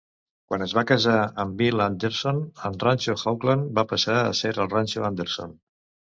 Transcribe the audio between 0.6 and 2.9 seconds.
es va casar amb Bill Anderson, en